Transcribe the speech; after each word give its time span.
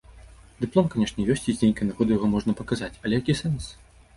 Дыплом, 0.63 0.87
канешне, 0.93 1.25
ёсць, 1.35 1.45
і 1.53 1.55
з 1.57 1.63
нейкай 1.65 1.85
нагоды 1.91 2.11
яго 2.17 2.33
можна 2.35 2.57
паказаць, 2.63 2.93
але 3.03 3.13
які 3.21 3.39
сэнс? 3.45 3.71